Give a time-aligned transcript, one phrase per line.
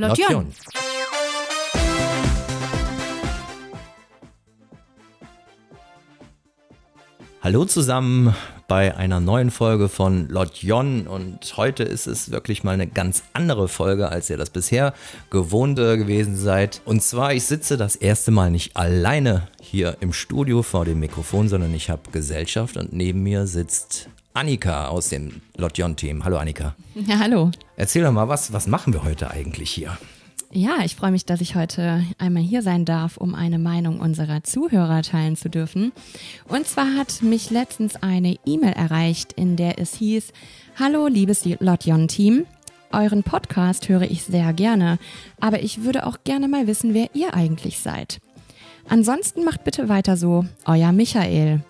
[0.00, 0.46] Lotjon.
[7.42, 8.34] Hallo zusammen
[8.66, 13.68] bei einer neuen Folge von Lotjon und heute ist es wirklich mal eine ganz andere
[13.68, 14.94] Folge, als ihr das bisher
[15.28, 16.80] gewohnte gewesen seid.
[16.86, 21.50] Und zwar, ich sitze das erste Mal nicht alleine hier im Studio vor dem Mikrofon,
[21.50, 26.24] sondern ich habe Gesellschaft und neben mir sitzt Annika aus dem Lotjon-Team.
[26.24, 26.74] Hallo Annika.
[26.94, 27.50] Ja, hallo.
[27.76, 29.98] Erzähl doch mal, was, was machen wir heute eigentlich hier?
[30.52, 34.42] Ja, ich freue mich, dass ich heute einmal hier sein darf, um eine Meinung unserer
[34.42, 35.92] Zuhörer teilen zu dürfen.
[36.48, 40.32] Und zwar hat mich letztens eine E-Mail erreicht, in der es hieß,
[40.78, 42.46] Hallo, liebes Lotjon-Team.
[42.92, 44.98] Euren Podcast höre ich sehr gerne,
[45.38, 48.20] aber ich würde auch gerne mal wissen, wer ihr eigentlich seid.
[48.88, 51.62] Ansonsten macht bitte weiter so, euer Michael.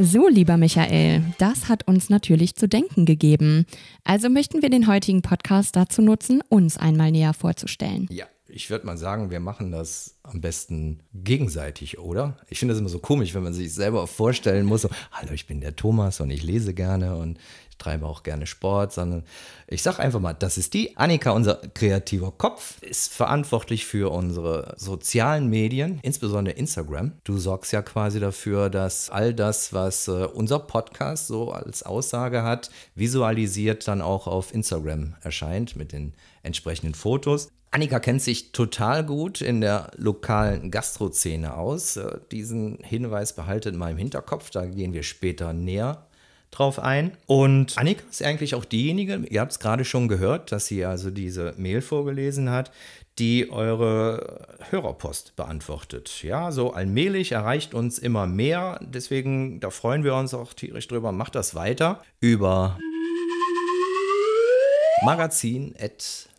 [0.00, 3.66] So, lieber Michael, das hat uns natürlich zu denken gegeben.
[4.04, 8.06] Also möchten wir den heutigen Podcast dazu nutzen, uns einmal näher vorzustellen.
[8.08, 8.26] Ja,
[8.58, 12.36] ich würde mal sagen, wir machen das am besten gegenseitig, oder?
[12.48, 15.46] Ich finde das immer so komisch, wenn man sich selber vorstellen muss, so, hallo, ich
[15.46, 17.38] bin der Thomas und ich lese gerne und
[17.78, 19.22] treibe auch gerne Sport, sondern
[19.68, 24.74] ich sage einfach mal, das ist die Annika, unser kreativer Kopf, ist verantwortlich für unsere
[24.76, 27.12] sozialen Medien, insbesondere Instagram.
[27.22, 32.42] Du sorgst ja quasi dafür, dass all das, was äh, unser Podcast so als Aussage
[32.42, 37.50] hat, visualisiert dann auch auf Instagram erscheint mit den entsprechenden Fotos.
[37.70, 41.96] Annika kennt sich total gut in der lokalen Gastrozene aus.
[41.96, 46.06] Äh, diesen Hinweis behaltet mal im Hinterkopf, da gehen wir später näher
[46.50, 47.12] drauf ein.
[47.26, 51.10] Und Annika ist eigentlich auch diejenige, ihr habt es gerade schon gehört, dass sie also
[51.10, 52.70] diese Mail vorgelesen hat,
[53.18, 56.22] die eure Hörerpost beantwortet.
[56.22, 58.80] Ja, so allmählich erreicht uns immer mehr.
[58.82, 61.12] Deswegen, da freuen wir uns auch tierisch drüber.
[61.12, 62.78] Macht das weiter über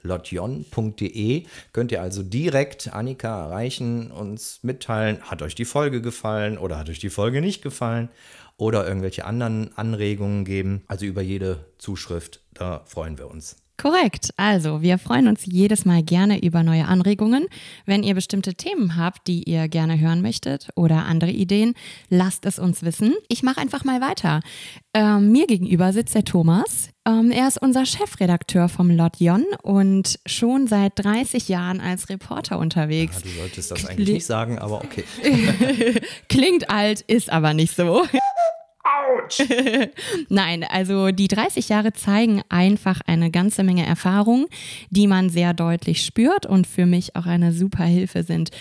[0.04, 6.78] magazin.lotjon.de könnt ihr also direkt Annika erreichen, uns mitteilen, hat euch die Folge gefallen oder
[6.78, 8.10] hat euch die Folge nicht gefallen
[8.58, 10.84] oder irgendwelche anderen Anregungen geben.
[10.88, 13.58] Also über jede Zuschrift, da freuen wir uns.
[13.80, 14.32] Korrekt.
[14.36, 17.48] Also, wir freuen uns jedes Mal gerne über neue Anregungen.
[17.86, 21.76] Wenn ihr bestimmte Themen habt, die ihr gerne hören möchtet oder andere Ideen,
[22.10, 23.16] lasst es uns wissen.
[23.30, 24.42] Ich mache einfach mal weiter.
[24.94, 26.90] Ähm, mir gegenüber sitzt der Thomas.
[27.08, 33.22] Ähm, er ist unser Chefredakteur vom Lotjon und schon seit 30 Jahren als Reporter unterwegs.
[33.24, 35.06] Ja, du solltest das eigentlich nicht sagen, aber okay.
[36.28, 38.04] Klingt alt, ist aber nicht so.
[39.10, 39.42] Autsch!
[40.30, 44.48] Nein, also die 30 Jahre zeigen einfach eine ganze Menge Erfahrung,
[44.90, 48.52] die man sehr deutlich spürt und für mich auch eine super Hilfe sind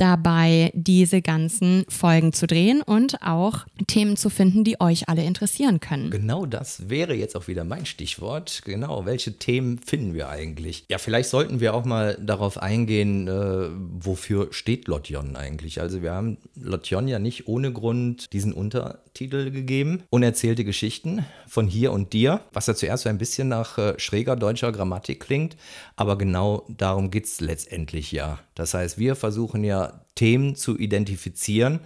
[0.00, 5.80] dabei, diese ganzen Folgen zu drehen und auch Themen zu finden, die euch alle interessieren
[5.80, 6.10] können.
[6.10, 8.62] Genau das wäre jetzt auch wieder mein Stichwort.
[8.64, 10.84] Genau, welche Themen finden wir eigentlich?
[10.88, 15.80] Ja, vielleicht sollten wir auch mal darauf eingehen, äh, wofür steht Lotjon eigentlich?
[15.80, 20.02] Also wir haben Lotjon ja nicht ohne Grund diesen Untertitel gegeben.
[20.10, 24.36] Unerzählte Geschichten von hier und dir, was ja zuerst so ein bisschen nach äh, schräger
[24.36, 25.56] deutscher Grammatik klingt,
[25.96, 28.38] aber genau darum geht es letztendlich ja.
[28.54, 31.80] Das heißt, wir versuchen ja Themen zu identifizieren,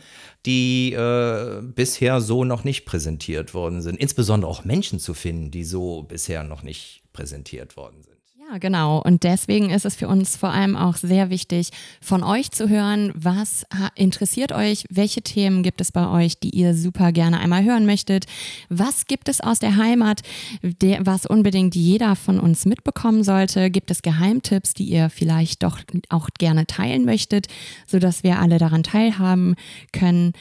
[0.46, 3.96] die äh, bisher so noch nicht präsentiert worden sind.
[3.96, 8.13] Insbesondere auch Menschen zu finden, die so bisher noch nicht präsentiert worden sind.
[8.60, 9.00] Genau.
[9.00, 11.70] Und deswegen ist es für uns vor allem auch sehr wichtig,
[12.00, 16.74] von euch zu hören, was interessiert euch, welche Themen gibt es bei euch, die ihr
[16.74, 18.26] super gerne einmal hören möchtet,
[18.68, 20.22] was gibt es aus der Heimat,
[20.62, 25.80] der, was unbedingt jeder von uns mitbekommen sollte, gibt es Geheimtipps, die ihr vielleicht doch
[26.08, 27.46] auch gerne teilen möchtet,
[27.86, 29.54] sodass wir alle daran teilhaben
[29.92, 30.32] können.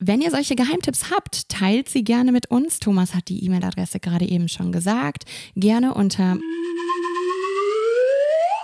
[0.00, 2.78] Wenn ihr solche Geheimtipps habt, teilt sie gerne mit uns.
[2.78, 5.24] Thomas hat die E-Mail-Adresse gerade eben schon gesagt.
[5.56, 6.38] Gerne unter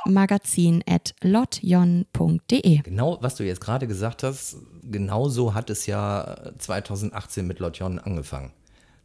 [0.07, 2.83] magazin.lotjon.de.
[2.83, 7.99] Genau, was du jetzt gerade gesagt hast, genau so hat es ja 2018 mit Lotjon
[7.99, 8.53] angefangen.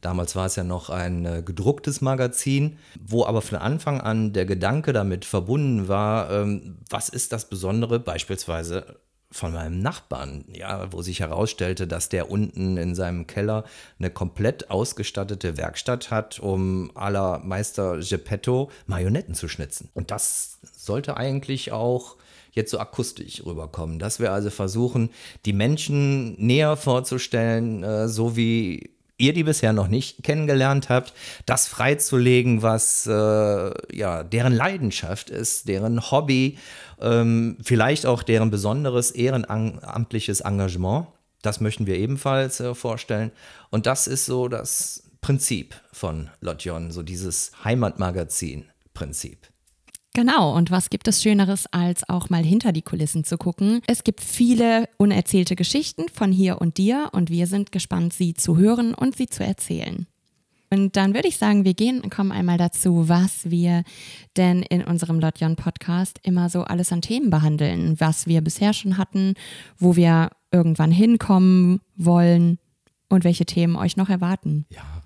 [0.02, 4.46] Damals war es ja noch ein äh, gedrucktes Magazin, wo aber von Anfang an der
[4.46, 9.00] Gedanke damit verbunden war, ähm, was ist das Besondere beispielsweise
[9.31, 13.64] von meinem Nachbarn, ja, wo sich herausstellte, dass der unten in seinem Keller
[14.00, 19.90] eine komplett ausgestattete Werkstatt hat, um aller Meister Geppetto Marionetten zu schnitzen.
[19.94, 22.16] Und das sollte eigentlich auch
[22.52, 25.12] jetzt so akustisch rüberkommen, dass wir also versuchen,
[25.46, 31.13] die Menschen näher vorzustellen, äh, so wie ihr die bisher noch nicht kennengelernt habt,
[31.45, 36.57] das freizulegen, was äh, ja deren Leidenschaft ist, deren Hobby,
[37.00, 41.07] ähm, vielleicht auch deren besonderes ehrenamtliches Engagement.
[41.42, 43.31] Das möchten wir ebenfalls äh, vorstellen.
[43.69, 49.48] Und das ist so das Prinzip von Lotjon, so dieses Heimatmagazin-Prinzip.
[50.14, 53.82] Genau, und was gibt es Schöneres, als auch mal hinter die Kulissen zu gucken?
[53.86, 58.58] Es gibt viele unerzählte Geschichten von hier und dir und wir sind gespannt, sie zu
[58.58, 60.08] hören und sie zu erzählen.
[60.72, 63.84] Und dann würde ich sagen, wir gehen, kommen einmal dazu, was wir
[64.38, 68.98] denn in unserem Lotjon Podcast immer so alles an Themen behandeln, was wir bisher schon
[68.98, 69.34] hatten,
[69.78, 72.60] wo wir irgendwann hinkommen wollen
[73.10, 74.66] und welche Themen euch noch erwarten.
[74.70, 74.99] Ja,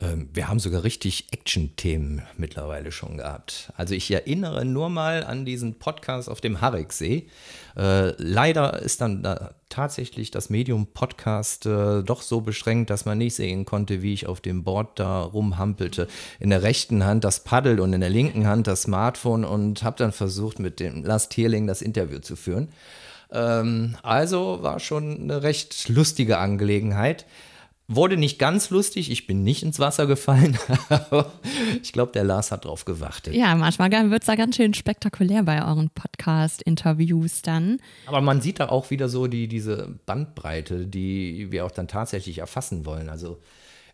[0.00, 3.72] wir haben sogar richtig Action-Themen mittlerweile schon gehabt.
[3.76, 7.26] Also ich erinnere nur mal an diesen Podcast auf dem Hariksee.
[7.76, 13.18] Äh, leider ist dann da tatsächlich das Medium Podcast äh, doch so beschränkt, dass man
[13.18, 16.06] nicht sehen konnte, wie ich auf dem Board da rumhampelte.
[16.38, 19.96] In der rechten Hand das Paddel und in der linken Hand das Smartphone und habe
[19.96, 22.68] dann versucht, mit dem Last Tierling das Interview zu führen.
[23.32, 27.26] Ähm, also war schon eine recht lustige Angelegenheit.
[27.90, 30.58] Wurde nicht ganz lustig, ich bin nicht ins Wasser gefallen,
[30.90, 31.32] aber
[31.82, 33.34] ich glaube, der Lars hat drauf gewartet.
[33.34, 37.80] Ja, manchmal wird es da ganz schön spektakulär bei euren Podcast-Interviews dann.
[38.04, 42.38] Aber man sieht da auch wieder so die, diese Bandbreite, die wir auch dann tatsächlich
[42.38, 43.08] erfassen wollen.
[43.08, 43.40] Also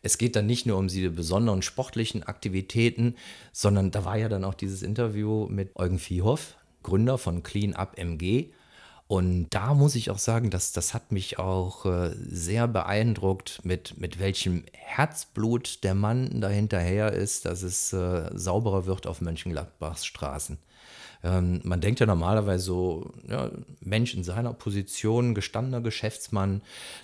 [0.02, 3.14] es geht dann nicht nur um diese besonderen sportlichen Aktivitäten,
[3.52, 7.96] sondern da war ja dann auch dieses Interview mit Eugen Viehhoff, Gründer von Clean Up
[7.96, 8.50] MG.
[9.14, 13.96] Und da muss ich auch sagen, dass das hat mich auch äh, sehr beeindruckt, mit,
[13.96, 20.58] mit welchem Herzblut der Mann dahinterher ist, dass es äh, sauberer wird auf Mönchengladbachs Straßen.
[21.24, 23.50] Ähm, man denkt ja normalerweise so, ja,
[23.80, 26.60] Mensch in seiner Position, gestandener Geschäftsmann,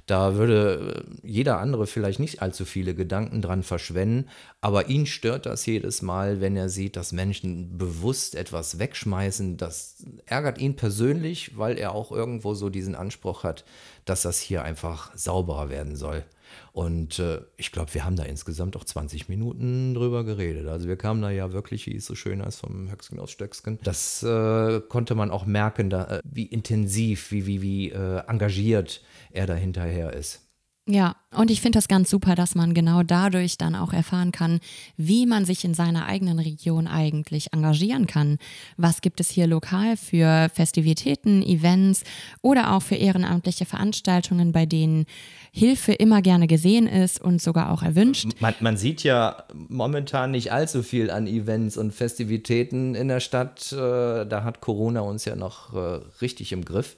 [0.07, 4.29] da würde äh, jeder andere vielleicht nicht allzu viele Gedanken dran verschwenden,
[4.61, 9.57] aber ihn stört das jedes Mal, wenn er sieht, dass Menschen bewusst etwas wegschmeißen.
[9.57, 13.65] Das ärgert ihn persönlich, weil er auch irgendwo so diesen Anspruch hat,
[14.05, 16.25] dass das hier einfach sauberer werden soll.
[16.73, 20.67] Und äh, ich glaube, wir haben da insgesamt auch 20 Minuten drüber geredet.
[20.69, 23.79] Also wir kamen da ja wirklich, wie es so schön heißt, vom Höcksken aus Stöcksken.
[23.83, 29.03] Das äh, konnte man auch merken, da, äh, wie intensiv, wie, wie, wie äh, engagiert
[29.33, 30.50] er da hinterher ist.
[30.91, 34.59] Ja, und ich finde das ganz super, dass man genau dadurch dann auch erfahren kann,
[34.97, 38.39] wie man sich in seiner eigenen Region eigentlich engagieren kann.
[38.77, 42.03] Was gibt es hier lokal für Festivitäten, Events
[42.43, 45.07] oder auch für ehrenamtliche Veranstaltungen, bei denen
[45.53, 48.29] Hilfe immer gerne gesehen ist und sogar auch erwünscht.
[48.41, 53.73] Man, man sieht ja momentan nicht allzu viel an Events und Festivitäten in der Stadt.
[53.73, 56.97] Äh, da hat Corona uns ja noch äh, richtig im Griff.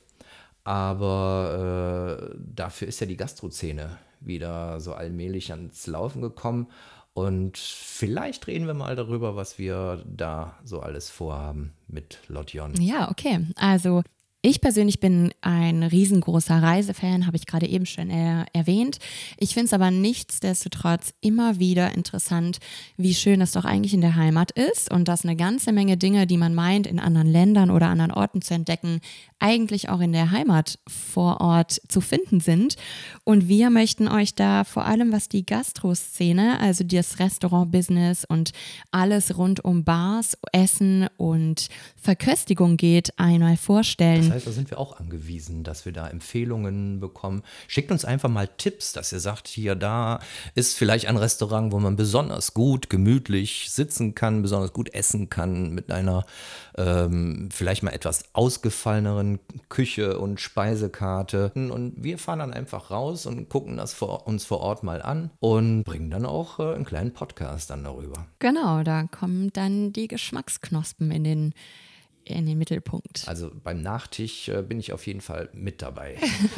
[0.64, 6.68] Aber äh, dafür ist ja die Gastrozene wieder so allmählich ans Laufen gekommen.
[7.14, 12.74] Und vielleicht reden wir mal darüber, was wir da so alles vorhaben mit Lotjon.
[12.80, 13.46] Ja, okay.
[13.56, 14.02] Also
[14.44, 18.98] ich persönlich bin ein riesengroßer Reisefan, habe ich gerade eben schon er erwähnt.
[19.38, 22.58] Ich finde es aber nichtsdestotrotz immer wieder interessant,
[22.96, 26.26] wie schön es doch eigentlich in der Heimat ist und dass eine ganze Menge Dinge,
[26.26, 29.00] die man meint, in anderen Ländern oder anderen Orten zu entdecken,
[29.38, 32.76] eigentlich auch in der Heimat vor Ort zu finden sind.
[33.22, 38.50] Und wir möchten euch da vor allem, was die Gastroszene, also das Restaurant-Business und
[38.90, 44.31] alles rund um Bars, Essen und Verköstigung geht, einmal vorstellen.
[44.32, 47.42] Heißt, da sind wir auch angewiesen, dass wir da Empfehlungen bekommen.
[47.68, 50.20] Schickt uns einfach mal Tipps, dass ihr sagt, hier, da
[50.54, 55.70] ist vielleicht ein Restaurant, wo man besonders gut, gemütlich sitzen kann, besonders gut essen kann,
[55.70, 56.24] mit einer
[56.76, 61.52] ähm, vielleicht mal etwas ausgefalleneren Küche und Speisekarte.
[61.54, 65.30] Und wir fahren dann einfach raus und gucken das vor, uns vor Ort mal an
[65.40, 68.26] und bringen dann auch äh, einen kleinen Podcast dann darüber.
[68.38, 71.54] Genau, da kommen dann die Geschmacksknospen in den
[72.24, 73.24] in den Mittelpunkt.
[73.26, 76.16] Also beim Nachtisch äh, bin ich auf jeden Fall mit dabei.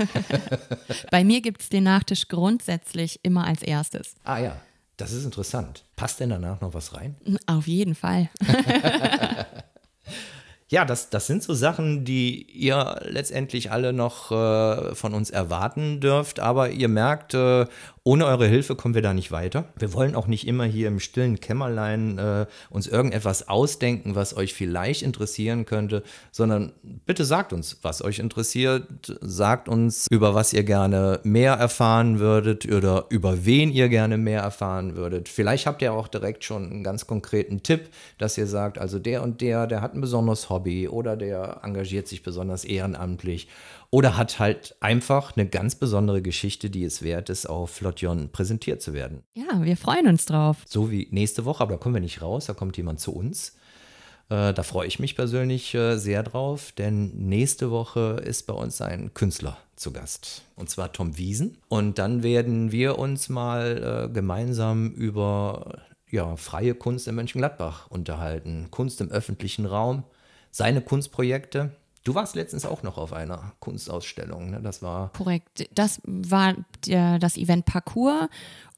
[1.10, 4.14] Bei mir gibt es den Nachtisch grundsätzlich immer als erstes.
[4.24, 4.60] Ah ja,
[4.96, 5.84] das ist interessant.
[5.96, 7.16] Passt denn danach noch was rein?
[7.46, 8.30] Auf jeden Fall.
[10.74, 16.00] ja, das, das sind so Sachen, die ihr letztendlich alle noch äh, von uns erwarten
[16.00, 16.40] dürft.
[16.40, 17.66] Aber ihr merkt, äh,
[18.02, 19.66] ohne eure Hilfe kommen wir da nicht weiter.
[19.78, 24.52] Wir wollen auch nicht immer hier im stillen Kämmerlein äh, uns irgendetwas ausdenken, was euch
[24.52, 26.02] vielleicht interessieren könnte,
[26.32, 29.16] sondern bitte sagt uns, was euch interessiert.
[29.20, 34.42] Sagt uns, über was ihr gerne mehr erfahren würdet oder über wen ihr gerne mehr
[34.42, 35.28] erfahren würdet.
[35.28, 39.22] Vielleicht habt ihr auch direkt schon einen ganz konkreten Tipp, dass ihr sagt, also der
[39.22, 43.48] und der, der hat ein besonderes Hobby oder der engagiert sich besonders ehrenamtlich
[43.90, 48.82] oder hat halt einfach eine ganz besondere Geschichte, die es wert ist, auf Lotjon präsentiert
[48.82, 49.22] zu werden.
[49.34, 50.58] Ja, wir freuen uns drauf.
[50.66, 53.56] So wie nächste Woche, aber da kommen wir nicht raus, da kommt jemand zu uns.
[54.30, 58.80] Äh, da freue ich mich persönlich äh, sehr drauf, denn nächste Woche ist bei uns
[58.80, 60.42] ein Künstler zu Gast.
[60.56, 61.58] Und zwar Tom Wiesen.
[61.68, 68.68] Und dann werden wir uns mal äh, gemeinsam über ja, freie Kunst in Mönchengladbach unterhalten.
[68.70, 70.04] Kunst im öffentlichen Raum,
[70.54, 71.72] seine Kunstprojekte.
[72.04, 74.60] Du warst letztens auch noch auf einer Kunstausstellung, ne?
[74.62, 75.12] Das war.
[75.12, 75.68] Korrekt.
[75.74, 76.54] Das war
[76.86, 78.28] der, das Event Parcours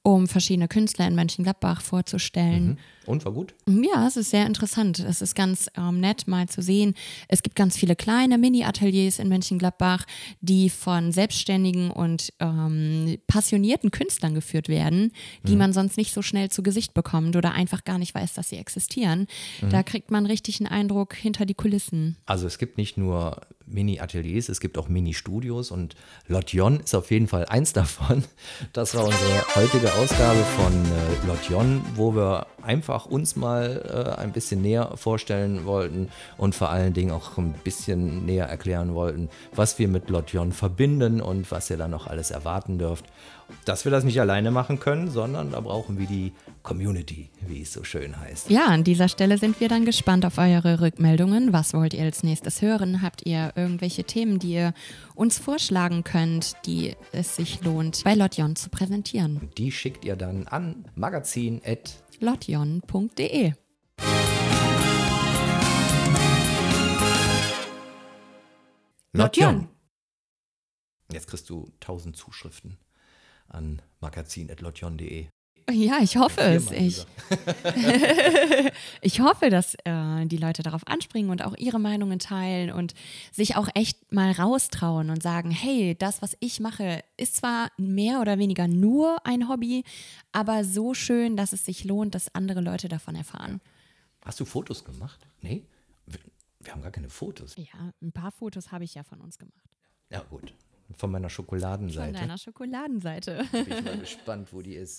[0.06, 2.66] um verschiedene Künstler in Mönchengladbach vorzustellen.
[2.66, 2.76] Mhm.
[3.06, 3.54] Und war gut?
[3.68, 5.00] Ja, es ist sehr interessant.
[5.00, 6.94] Es ist ganz ähm, nett mal zu sehen.
[7.26, 10.06] Es gibt ganz viele kleine Mini-Ateliers in Mönchengladbach,
[10.40, 15.10] die von selbstständigen und ähm, passionierten Künstlern geführt werden,
[15.42, 15.58] die mhm.
[15.58, 18.58] man sonst nicht so schnell zu Gesicht bekommt oder einfach gar nicht weiß, dass sie
[18.58, 19.26] existieren.
[19.60, 19.70] Mhm.
[19.70, 22.16] Da kriegt man richtig einen Eindruck hinter die Kulissen.
[22.26, 25.96] Also es gibt nicht nur Mini-Ateliers, es gibt auch Mini-Studios und
[26.28, 28.25] Lotjon ist auf jeden Fall eins davon.
[28.73, 34.32] Das war unsere heutige Ausgabe von äh, Lotjon, wo wir einfach uns mal äh, ein
[34.32, 39.78] bisschen näher vorstellen wollten und vor allen Dingen auch ein bisschen näher erklären wollten, was
[39.78, 43.04] wir mit Lotjon verbinden und was ihr dann noch alles erwarten dürft
[43.64, 46.32] dass wir das nicht alleine machen können, sondern da brauchen wir die
[46.62, 48.50] Community, wie es so schön heißt.
[48.50, 51.52] Ja, an dieser Stelle sind wir dann gespannt auf eure Rückmeldungen.
[51.52, 53.02] Was wollt ihr als nächstes hören?
[53.02, 54.75] Habt ihr irgendwelche Themen, die ihr
[55.14, 59.50] uns vorschlagen könnt, die es sich lohnt, bei Lotjon zu präsentieren?
[59.56, 63.52] Die schickt ihr dann an magazin.lotjon.de.
[69.12, 69.68] Lotjon.
[71.10, 72.76] Jetzt kriegst du tausend Zuschriften
[73.48, 75.28] an magazin.lotjon.de.
[75.70, 76.70] Ja, ich hoffe es.
[76.70, 77.06] Ich,
[79.00, 82.94] ich hoffe, dass äh, die Leute darauf anspringen und auch ihre Meinungen teilen und
[83.32, 88.20] sich auch echt mal raustrauen und sagen, hey, das, was ich mache, ist zwar mehr
[88.20, 89.82] oder weniger nur ein Hobby,
[90.30, 93.61] aber so schön, dass es sich lohnt, dass andere Leute davon erfahren.
[94.25, 95.26] Hast du Fotos gemacht?
[95.40, 95.64] Nee?
[96.06, 96.20] Wir,
[96.61, 97.56] wir haben gar keine Fotos.
[97.56, 99.66] Ja, ein paar Fotos habe ich ja von uns gemacht.
[100.11, 100.52] Ja, gut.
[100.94, 102.12] Von meiner Schokoladenseite.
[102.18, 103.44] Von deiner Schokoladenseite.
[103.50, 104.94] Bin ich mal gespannt, wo die ist.